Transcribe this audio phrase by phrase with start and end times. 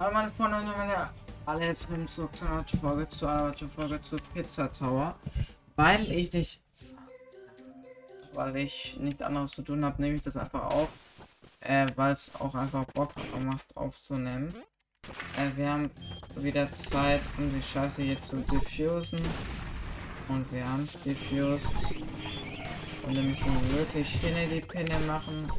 [0.00, 1.10] Hallo meine Freunde und meine
[1.44, 5.16] alle jetzt kommen zurück zu einer Folge, zu einer weiteren Folge zu Pizza Tower.
[5.74, 6.60] Weil ich nicht,
[8.32, 10.88] weil ich nichts anderes zu tun habe, nehme ich das einfach auf.
[11.58, 13.12] Äh, weil es auch einfach Bock
[13.44, 14.54] macht aufzunehmen.
[15.36, 15.90] Äh, wir haben
[16.36, 19.18] wieder Zeit, um die Scheiße hier zu diffusen.
[20.28, 21.74] Und wir haben es diffused.
[23.04, 25.50] Und dann müssen wir wirklich hinne die Pinne machen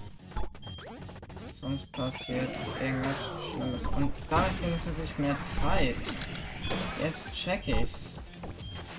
[1.60, 2.50] sonst passiert
[2.82, 3.16] irgendwas
[3.50, 3.86] Schlimmes.
[3.88, 5.96] Und damit nimmt es sich mehr Zeit.
[7.04, 8.22] Jetzt check ich's.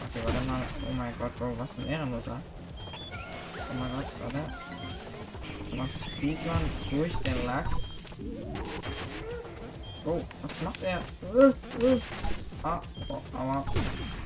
[0.09, 0.61] Okay, warte mal.
[0.91, 2.41] Oh mein Gott, Bro, was ein Ehrenloser.
[3.57, 5.85] Oh mein Gott, warte.
[5.85, 6.61] Ich Speedrun
[6.91, 8.05] durch den Lachs.
[10.05, 11.01] Oh, was macht er?
[11.33, 12.01] Uh, uh.
[12.63, 13.65] Ah, oh, aua.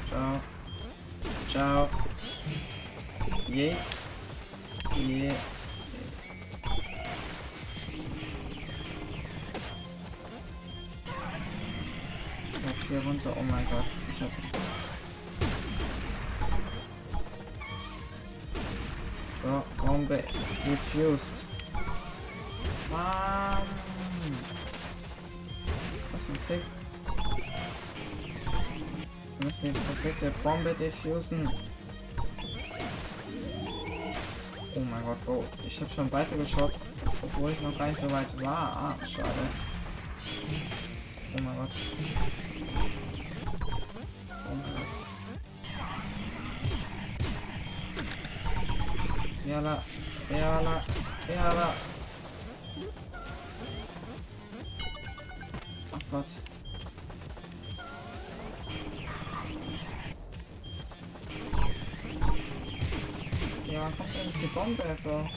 [0.09, 0.41] Ciao.
[1.48, 1.89] Ciao.
[3.48, 4.03] Jetzt.
[4.97, 5.34] Yeah.
[12.88, 13.33] Hier runter.
[13.37, 13.84] Oh mein Gott.
[14.11, 14.30] Ich hab.
[19.42, 20.22] So, Bombe
[20.64, 21.45] defused.
[22.91, 23.62] Bam.
[26.12, 26.62] Was ein Fick.
[29.39, 31.48] Wir müssen die perfekte Bombe diffusen.
[34.77, 35.45] Oh mein Gott, oh.
[35.67, 36.73] Ich habe schon weiter geschaut,
[37.23, 38.97] obwohl ich noch gar nicht so weit war.
[39.01, 39.28] Ah, schade.
[41.36, 41.70] Oh mein Gott.
[49.55, 49.78] Jala,
[50.30, 50.83] jala,
[51.28, 51.69] jala.
[55.92, 56.27] Ach Gott.
[63.64, 65.30] Ja, wann kommt eigentlich die Bombe etwa?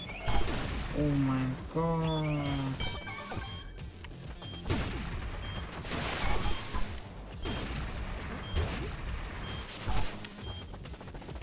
[0.97, 2.49] Oh mein Gott.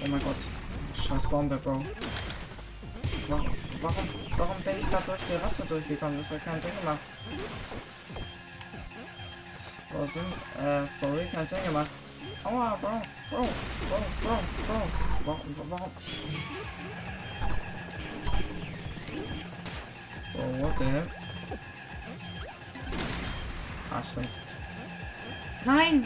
[0.02, 0.36] Oh mein Gott.
[1.06, 1.84] Scheiß Bombe, Bro.
[3.26, 3.46] Warum,
[3.80, 6.18] warum, warum bin ich da durch die Ratze durchgekommen?
[6.18, 6.98] Das hat keinen Sinn gemacht.
[9.90, 10.22] For, Sinn,
[10.58, 11.88] äh, for real keinen Sinn gemacht.
[12.44, 13.48] Aua, Bro, Bro,
[13.88, 14.82] Bro, Bro, Bro.
[15.24, 15.40] Warum,
[15.70, 15.90] warum?
[20.34, 21.06] Bro, what the hell?
[23.90, 24.28] Ah, stimmt.
[25.64, 26.04] Nein!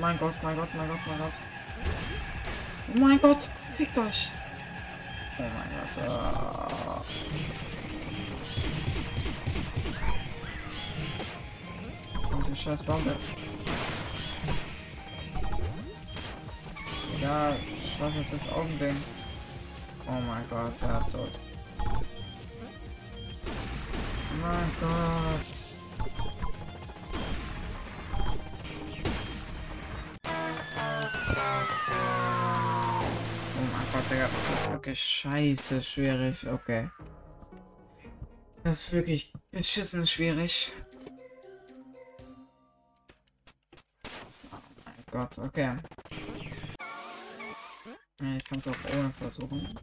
[0.00, 1.32] Mein Gott, mein Gott, mein Gott, mein Gott.
[2.92, 4.30] Oh mein Gott, fickt euch.
[5.36, 5.88] Oh mein Gott.
[12.30, 12.36] Oh.
[12.36, 13.16] Und die scheiß Bombe.
[17.20, 17.56] Ja,
[17.98, 18.96] scheiß auf das Augending.
[20.06, 21.40] Oh mein Gott, der hat tot.
[24.40, 25.53] Mein Gott.
[34.02, 34.28] Digga.
[34.28, 36.46] Das ist wirklich scheiße schwierig.
[36.48, 36.90] Okay.
[38.62, 40.72] Das ist wirklich beschissen schwierig.
[44.50, 45.76] Oh mein Gott, okay.
[48.36, 49.78] Ich kann es auch ohne versuchen.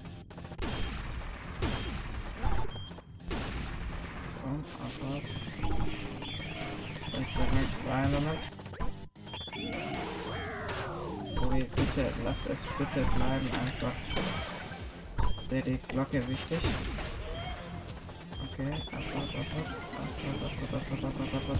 [4.37, 5.21] So, aber.
[7.11, 8.39] Direkt rein damit.
[11.51, 13.91] Sorry, bitte, lass es bitte bleiben einfach.
[15.51, 16.59] Der die Glocke wichtig.
[18.53, 19.67] Okay, abwart, abwart,
[19.99, 21.59] abwart, abwart, abwart, abwart, abwart.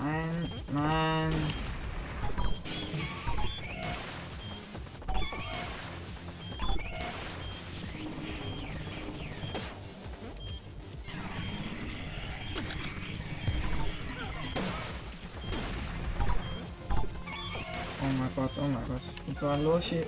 [0.00, 1.67] Nein, nein.
[18.86, 19.00] Gott.
[19.26, 19.56] Und zwar
[19.88, 20.06] hier.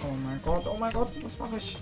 [0.00, 1.76] Oh mein Gott, oh mein Gott, was mache ich?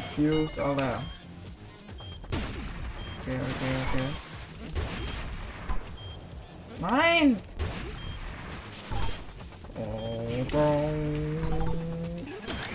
[0.00, 1.02] Bomb diffuse, Alter.
[3.20, 4.08] Okay, okay, okay.
[6.80, 7.36] Nein!
[9.76, 10.90] Oh, Bro.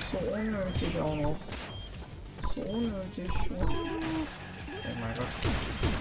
[0.06, 1.38] So unnötig auch noch.
[2.54, 3.30] So unnötig.
[3.50, 3.66] Oh
[5.00, 5.27] mein Gott.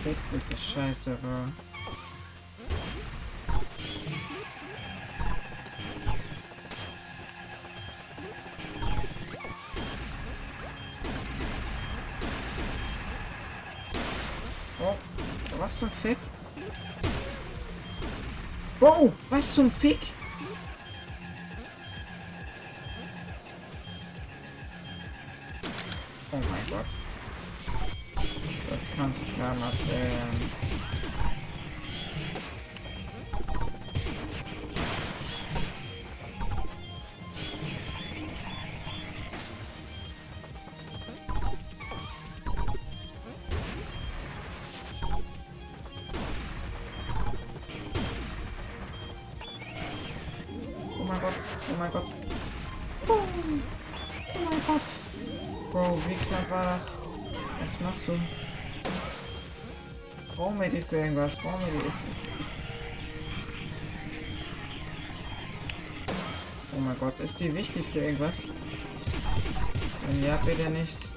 [0.03, 1.74] Fick diese Scheiße, Bro.
[16.05, 16.19] Fick?
[18.79, 20.01] Wow, was zum Fick?
[57.65, 58.13] Was machst du?
[60.69, 61.39] Die für irgendwas?
[61.39, 61.89] Die?
[61.89, 62.61] Ist, ist, ist.
[66.77, 68.53] Oh mein Gott, ist die wichtig für irgendwas?
[70.07, 71.11] Wenn ja, bitte nicht.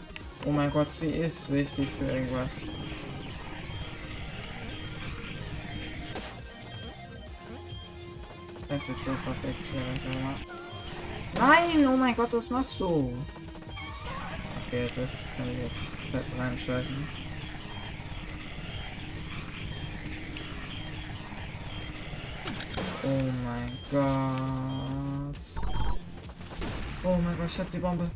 [0.45, 2.61] Oh mein Gott, sie ist wichtig für irgendwas.
[8.69, 9.65] Das wird so perfekt.
[11.35, 13.13] Nein, oh mein Gott, was machst du?
[14.65, 16.95] Okay, das kann ich jetzt fett reinscheißen.
[23.03, 25.35] Oh mein Gott.
[27.03, 28.09] Oh mein Gott, ich hab die Bombe.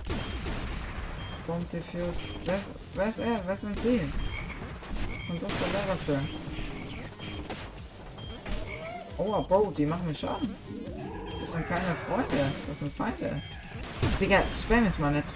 [1.48, 2.22] Bomb defused.
[2.46, 2.60] Wer,
[2.96, 3.42] wer ist er?
[3.46, 4.02] Wer sind sie?
[4.02, 6.20] Was sind das für Lehrerste?
[9.18, 10.56] Oh, Bro, die machen mir Schaden.
[11.40, 13.42] Das sind keine Freunde, das sind Feinde.
[14.20, 15.34] Digga, spam ist mal nicht.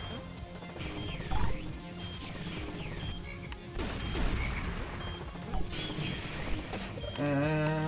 [7.25, 7.81] Äh.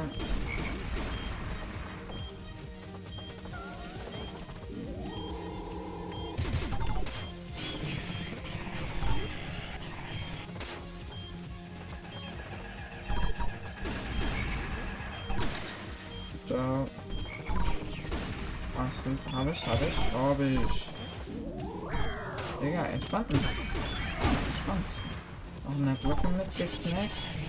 [16.48, 16.88] So.
[18.80, 20.90] Ach, sind, hab ich, hab ich, hab ich.
[22.60, 23.28] Digga, entspannt.
[23.32, 24.88] Entspannt.
[25.68, 27.47] Auch eine Glocke mitgesnackt.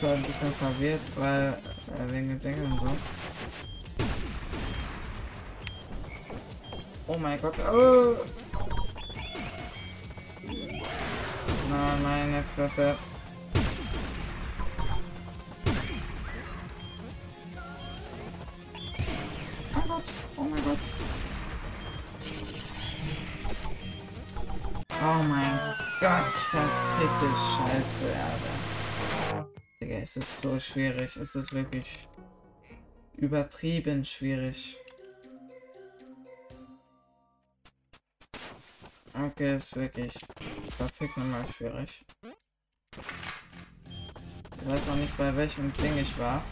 [0.00, 1.58] Ganze Zeit ein bisschen verwirrt, weil
[1.88, 2.96] äh, wegen den Dingen und so.
[7.08, 7.54] Oh mein Gott.
[7.68, 8.14] Oh.
[11.68, 12.96] Na, meine Fresse.
[19.74, 20.04] Oh Gott,
[20.36, 20.78] oh mein Gott.
[25.00, 25.58] Oh mein
[26.00, 28.57] Gott, verfickte Scheiße, Alter.
[30.00, 31.16] Es ist so schwierig.
[31.16, 32.08] Es ist wirklich
[33.16, 34.76] übertrieben schwierig.
[39.12, 40.14] Okay, ist wirklich
[40.76, 42.04] verfickt nochmal schwierig.
[44.60, 46.44] Ich weiß auch nicht, bei welchem Ding ich war.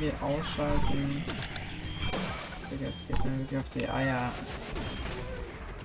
[0.00, 1.24] Irgendwie ausschalten?
[2.70, 4.32] Digga, es geht mir wirklich auf die Eier.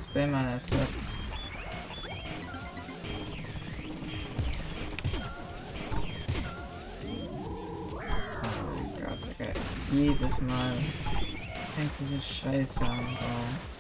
[0.04, 0.68] Spammer das.
[7.92, 9.52] Oh Gott, Digga.
[9.92, 10.78] Jedes Mal
[11.76, 13.75] fängt diese Scheiße an, Bro.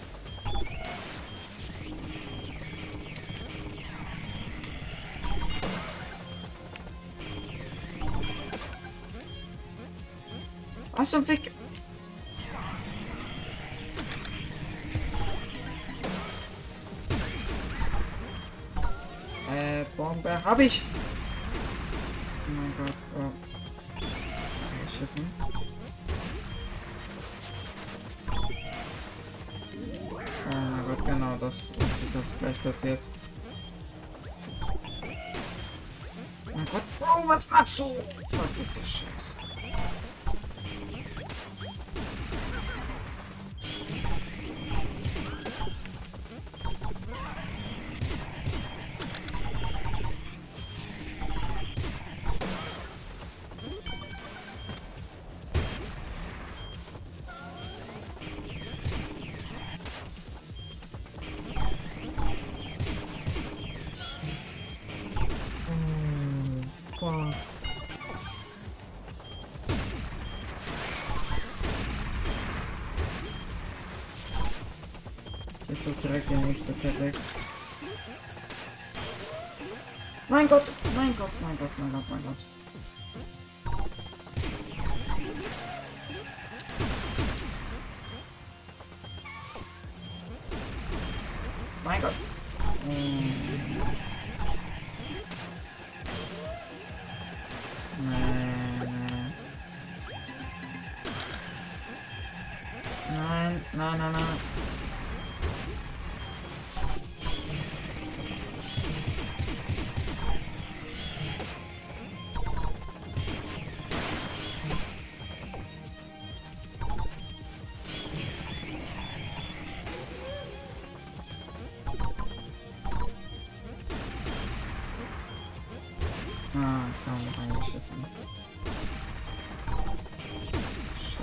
[10.95, 11.51] Was zum Fick?
[19.51, 20.81] Äh, Bombe hab ich.
[22.47, 23.31] Oh mein Gott, oh.
[24.85, 25.27] Geschissen.
[30.47, 33.01] Oh mein Gott, genau, das wusste ich, dass gleich passiert.
[36.45, 37.95] Oh mein Gott, Bro, was machst du?
[38.29, 39.54] Verdammte Scheiße.
[67.25, 67.33] Boah.
[75.67, 77.19] Ist doch direkt der nächste, perfekt.
[80.29, 80.63] Mein Gott,
[80.95, 82.54] mein Gott, mein Gott, mein Gott, mein Gott.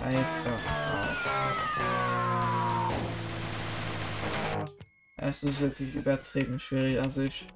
[0.03, 1.29] Scheiß doch drauf.
[5.17, 7.01] Es ist wirklich übertrieben schwierig.
[7.01, 7.47] Also ich,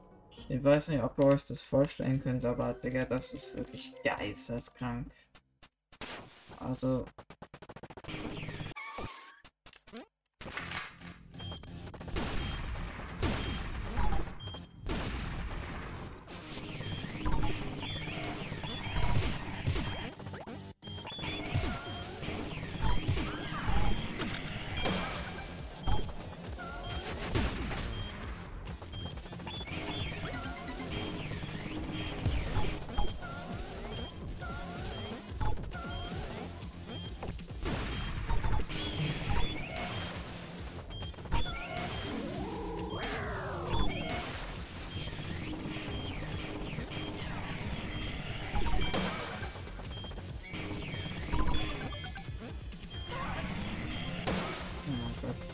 [0.49, 5.09] ich weiß nicht, ob ihr euch das vorstellen könnt, aber Digga, das ist wirklich geisteskrank.
[6.59, 7.05] Also.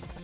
[0.00, 0.21] Mein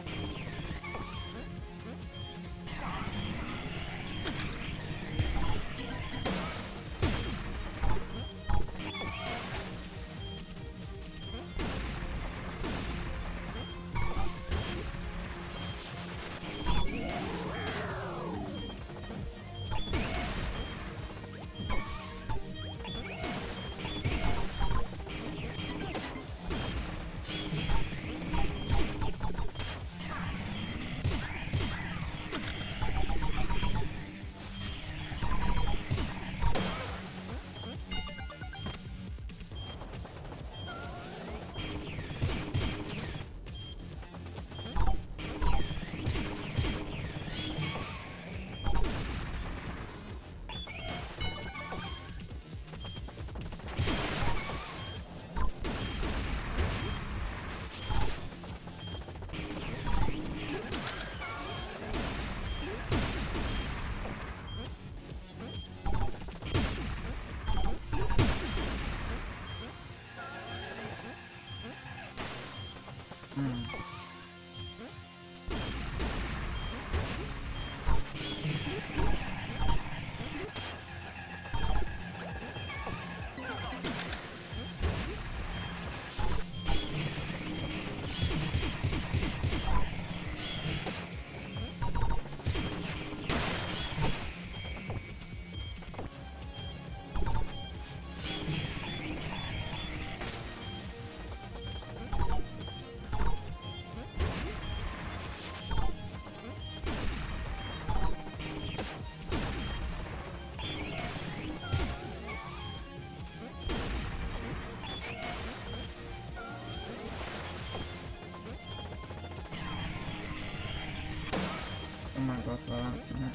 [122.18, 122.78] Oh mein Gott, war.
[122.78, 123.30] Ja.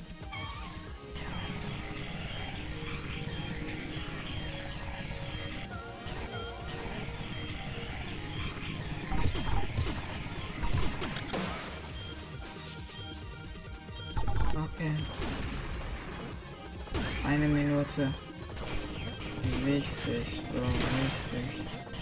[17.26, 18.14] Eine Minute.
[19.64, 21.93] Wichtig, Bro, wichtig.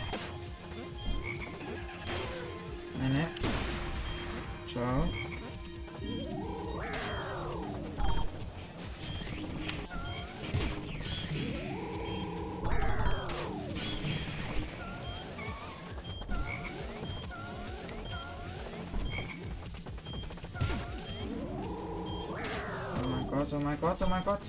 [23.53, 24.39] Oh mein Gott, oh mein Gott.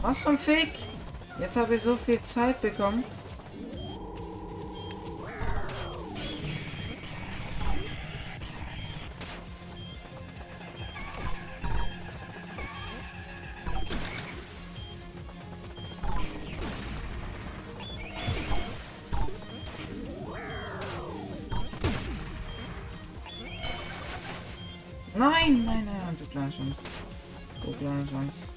[0.00, 0.72] Was zum Fick?
[1.38, 3.04] Jetzt habe ich so viel Zeit bekommen.
[25.14, 26.82] Nein, nein, nein, du kleine Chance.
[27.78, 28.52] the orange ones.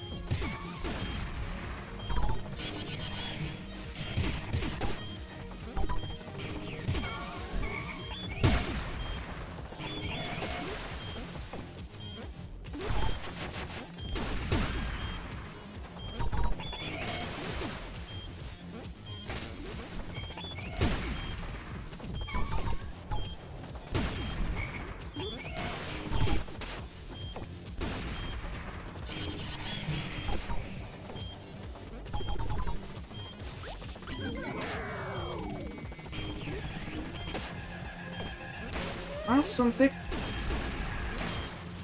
[39.56, 39.94] Zum Fick?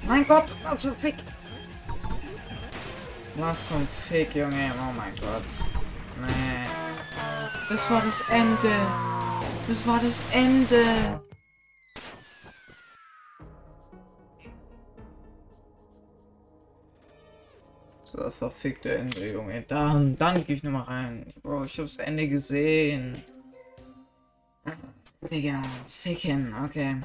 [0.06, 1.14] Mein Gott, was zum Fick?
[3.36, 4.70] Was zum Fick, Junge?
[4.78, 5.42] Oh mein Gott.
[6.20, 6.68] Nee.
[7.70, 8.76] Das war das Ende.
[9.66, 11.22] Das war das Ende.
[18.04, 19.62] So, das verfickte Ende, Junge.
[19.62, 21.32] Dann, dann gehe ich nochmal rein.
[21.42, 23.24] Bro, ich hab's Ende gesehen.
[25.30, 27.00] Digga, ficken, okay.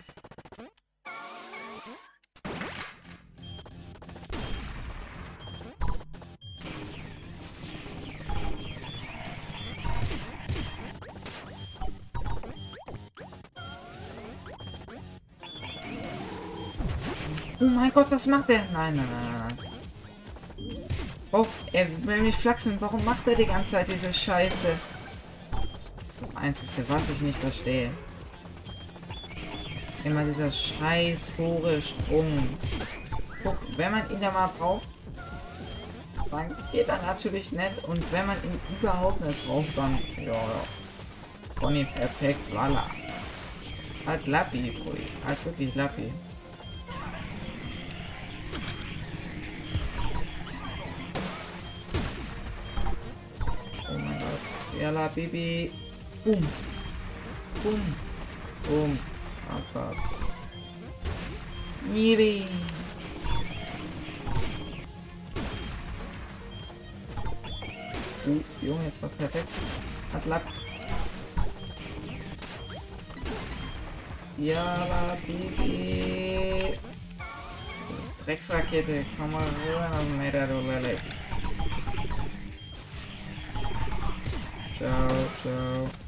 [17.78, 18.64] Mein Gott, was macht der?
[18.74, 19.58] Nein, nein, nein, nein.
[21.32, 22.78] Oh, er will mich flachsen.
[22.80, 24.68] Warum macht er die ganze Zeit diese Scheiße?
[26.08, 27.92] Das ist das Einzige, was ich nicht verstehe.
[30.04, 32.58] Immer dieser scheiß hohe Sprung.
[33.44, 34.88] Guck, wenn man ihn da mal braucht,
[36.32, 37.84] dann geht er natürlich nett.
[37.84, 40.64] Und wenn man ihn überhaupt nicht braucht, dann, ja, ja.
[41.60, 42.90] Bonnie perfekt, voila.
[44.06, 44.74] Halt Lappi.
[45.28, 46.12] Halt wirklich Lappi.
[54.88, 55.70] Yalla, Bibi.
[56.24, 56.48] Boom.
[57.62, 57.82] Boom.
[58.70, 59.00] Boom.
[59.74, 59.98] Gott.
[61.94, 62.48] Yippie.
[68.26, 69.50] Uh, Junge, ist doch perfekt.
[70.14, 70.54] Hat lappt.
[74.38, 76.80] Ja, Bibi.
[78.24, 80.96] Drecksrakete, komm mal rüber Meter, du Lele.
[84.78, 86.07] Ciao, ciao.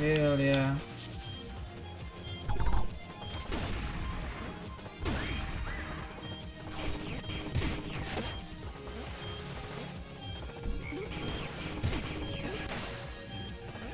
[0.00, 0.74] Hell yeah.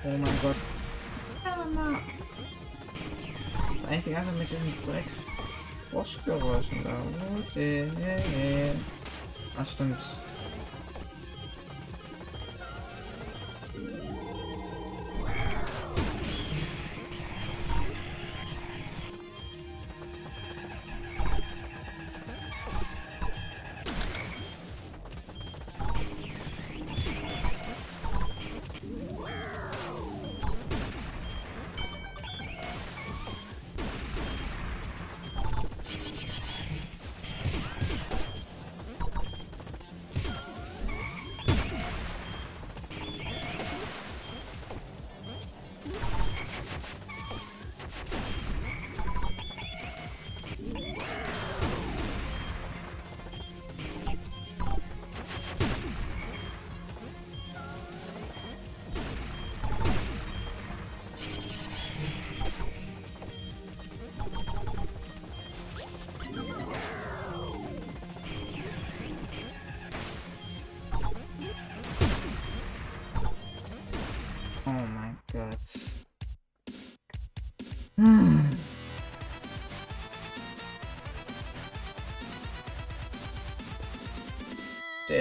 [0.04, 0.56] Oh mein Gott.
[3.68, 5.20] Das ist eigentlich die ganze Zeit mit den Drecks
[5.90, 6.90] Froschgeräuschen da.
[7.38, 7.88] Okay.
[9.58, 9.98] Ach, stimmt.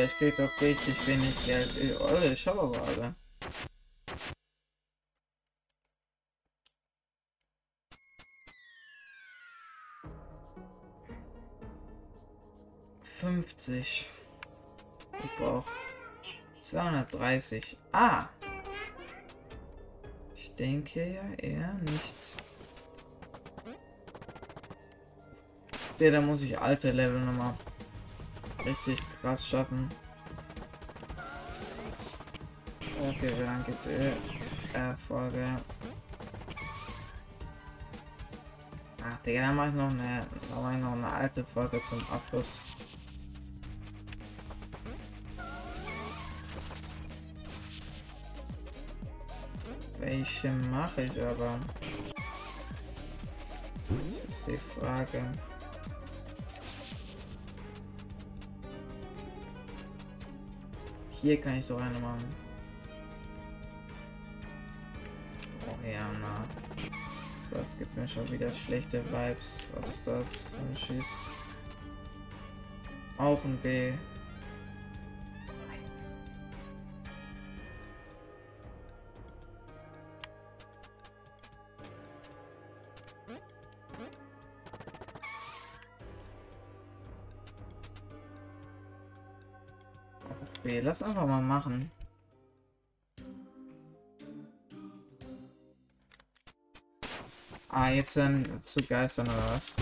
[0.01, 1.69] Der kriegt doch richtig wenig Geld.
[1.99, 3.15] Oh, ich habe aber alle.
[13.03, 14.09] Fünfzig.
[15.19, 15.71] Ich brauche
[16.63, 17.77] 230.
[17.91, 18.25] Ah!
[20.35, 22.37] Ich denke ja eher nichts.
[25.99, 27.55] Ja, da muss ich alte Level nochmal
[28.65, 29.89] richtig krass schaffen.
[32.99, 35.57] Okay, dann geht die Erfolge.
[39.03, 41.99] Ach, Digga, dann mache ich noch eine, dann mach ich noch eine alte Folge zum
[42.11, 42.61] Abschluss.
[49.99, 51.59] Welche mache ich aber?
[53.89, 55.31] Das ist die Frage.
[61.21, 62.25] Hier kann ich doch eine machen.
[65.67, 66.43] Oh ja, na.
[67.51, 69.67] Das gibt mir schon wieder schlechte Vibes.
[69.75, 71.29] Was ist das für ein Schieß?
[73.17, 73.93] Auch ein B.
[90.63, 90.79] B.
[90.81, 91.91] Lass einfach mal machen.
[97.69, 99.73] Ah, jetzt dann zu Geistern oder was?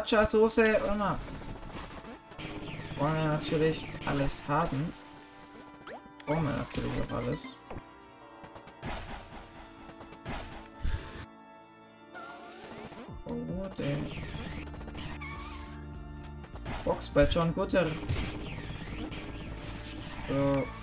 [0.00, 1.18] Sriracha Soße immer.
[2.98, 4.92] Wollen wir natürlich alles haben.
[6.24, 7.56] Brauchen wir natürlich auch alles.
[13.26, 13.98] Oh, der.
[16.84, 17.86] Box bei John Gutter.
[20.26, 20.79] So.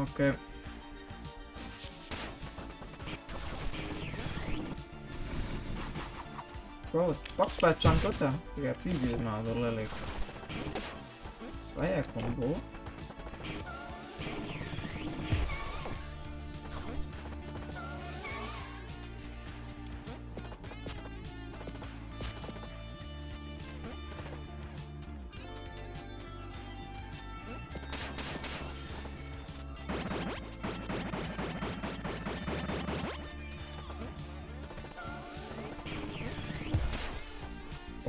[0.00, 0.32] Okay.
[6.90, 8.32] Bro, Box bei John Gutter.
[8.56, 9.88] Digga, Bibi mal so lillig.
[11.74, 12.56] Zweier-Kombo.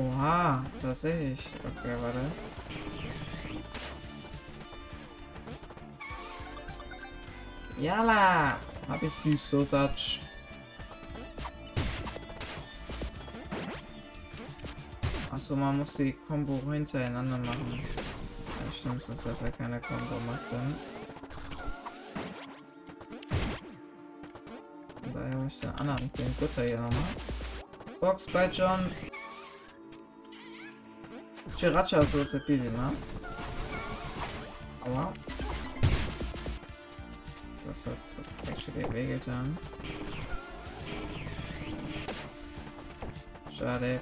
[0.02, 1.54] Oha, das sehe ich.
[1.64, 2.20] Okay, warte.
[7.80, 8.58] Jala!
[8.88, 10.20] Hab ich die so touch.
[15.32, 17.80] Achso, man muss die Combo hintereinander machen.
[17.80, 20.76] Ja, stimmt, sonst wäre ja keine Combo macht Sinn.
[25.06, 27.04] Und daher habe ich den anderen, den Butter hier nochmal.
[28.00, 28.92] Box bei John.
[31.62, 32.91] Sriracha Soße Pili, ne?
[34.84, 35.13] Aua.
[37.67, 39.56] Das hat actually wehgetan.
[43.56, 44.00] Schade.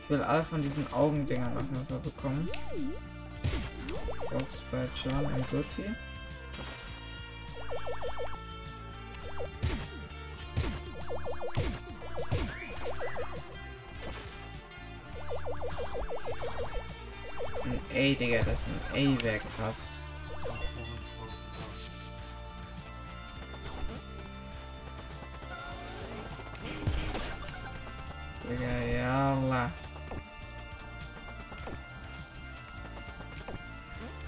[0.00, 2.48] Ich will alle von diesen Augendingern noch mal bekommen.
[4.30, 5.94] Box bei John und Gutti.
[17.94, 20.00] Ey, Digga, das ist ein A-Werk fast.
[28.42, 29.70] Digga, jalla.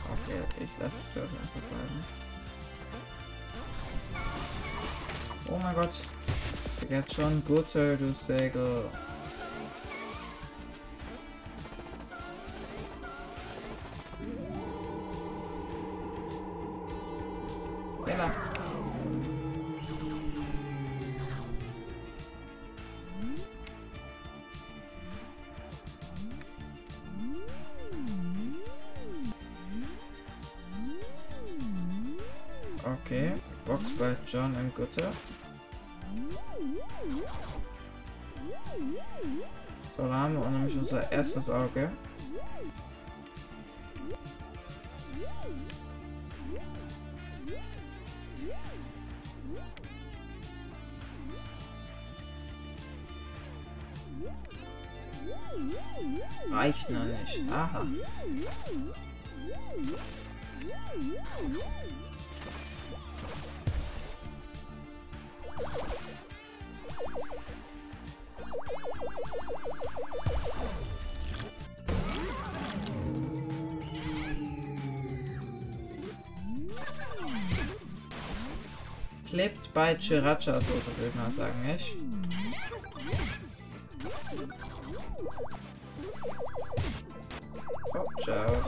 [0.05, 2.05] Okay, ich lasse es, glaube ich, einfach bleiben.
[5.49, 6.03] Oh mein Gott.
[6.89, 8.85] Geht schon guter, du Segel.
[32.85, 33.33] Okay,
[33.65, 35.11] Box bei John im Gutter.
[39.97, 41.91] So, da haben wir nämlich unser erstes Auge.
[56.51, 57.41] Reicht noch nicht.
[57.51, 57.87] Aha.
[79.37, 81.95] Klebt bei Chiracha Soße, würde ich mal sagen, nicht?
[87.95, 88.65] Oh, ciao.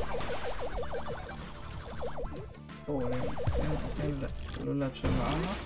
[2.87, 5.57] Oh, den, den, den Lulatschen wir auch noch.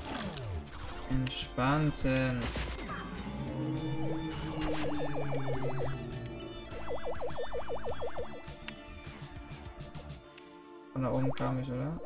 [1.11, 2.41] Entspannten.
[10.93, 12.01] Von da oben kam ich, oder?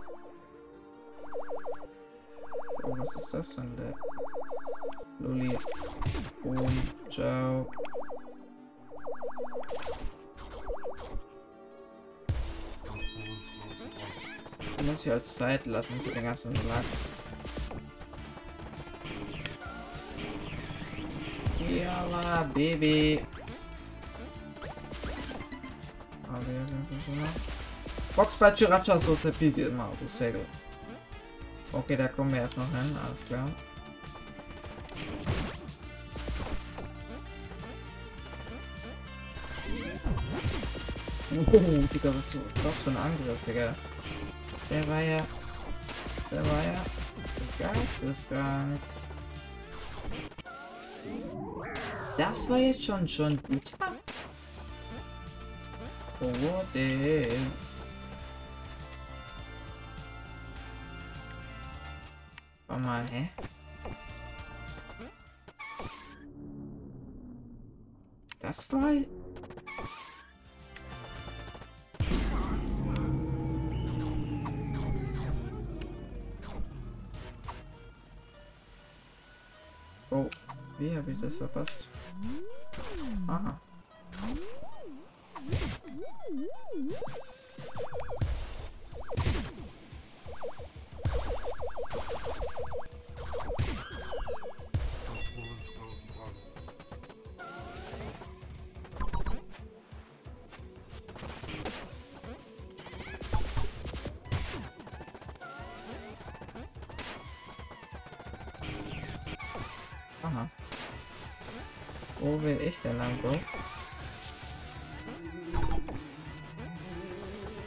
[2.98, 3.76] Was ist das denn?
[3.76, 3.94] Der
[5.18, 5.58] Luli.
[6.42, 6.82] Boom.
[7.10, 7.68] Ciao.
[14.78, 17.10] Ich muss ich als Zeit lassen für den ganzen Lachs.
[21.68, 23.26] Ja, Baby.
[28.14, 30.46] Box bei Chiracha so zerpisiert mal, du Segel.
[31.76, 33.50] Okay, da kommen wir erst noch hin, alles klar.
[41.32, 43.74] Oh, Digga, was ist das für ein Angriff, Digga?
[44.70, 45.20] Der war ja.
[46.30, 46.84] Der war ja.
[47.58, 48.80] Geisteskrank.
[52.16, 53.72] Das war jetzt schon schon gut.
[56.20, 57.28] Oh, der.
[62.86, 63.28] Mal, hä?
[68.40, 68.92] Das war...
[80.10, 80.30] Oh,
[80.78, 81.88] wie habe ich das verpasst?
[83.26, 83.60] Aha.
[110.22, 110.48] Aha.
[112.20, 113.38] Wo will ich denn lang, Bro?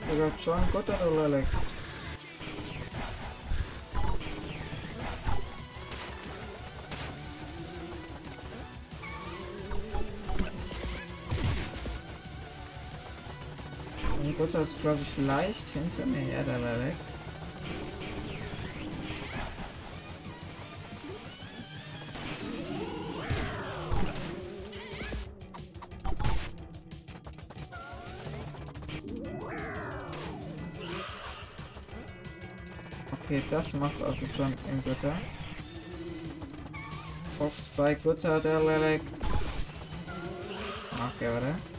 [0.10, 1.48] Sogar John Gott oder Lelek?
[14.40, 16.96] Gott ist, glaube ich, leicht hinter mir her, der Lelek.
[33.60, 35.14] Das macht also John im Götter.
[37.38, 39.02] Fox bei Gutter, der Lelek.
[40.94, 41.56] Okay, warte.
[41.56, 41.79] Oh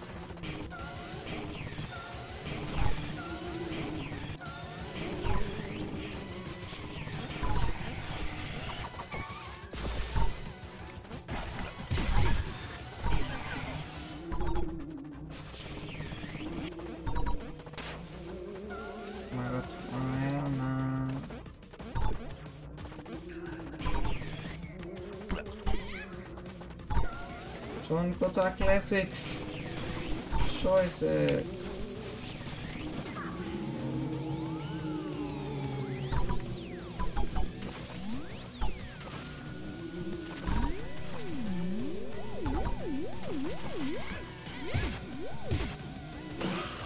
[27.90, 29.42] Schon Gotha Classics.
[30.62, 31.42] Scheiße.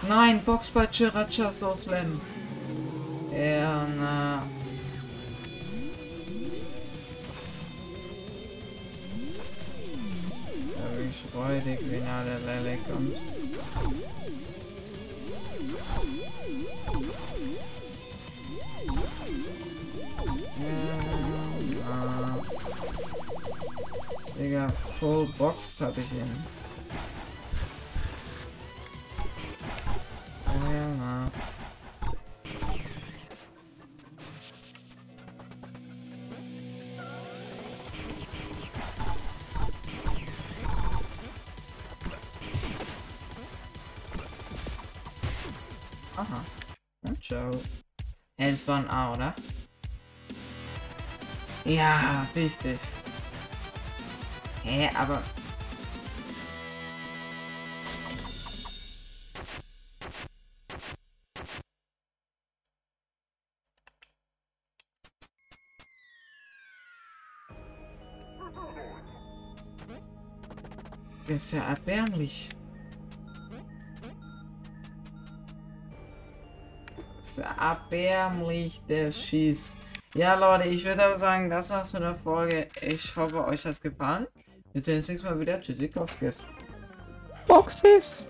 [0.07, 2.19] Nein, Box bei Chiracha Soslen.
[3.31, 4.41] Ja, na.
[12.65, 13.34] Alle Lele
[48.51, 49.33] Das war ein A, oder?
[51.63, 52.79] Ja, richtig.
[54.63, 55.23] Hä, aber...
[71.27, 72.49] Das ist ja erbärmlich.
[77.37, 79.75] Ist erbärmlich, der Schieß.
[80.13, 82.67] Ja, Leute, ich würde aber sagen, das war's mit der Folge.
[82.81, 84.27] Ich hoffe, euch hat's gefallen.
[84.73, 85.59] Wir sehen uns nächstes Mal wieder.
[85.59, 86.43] Tschüssikowskis.
[87.47, 88.27] Boxes!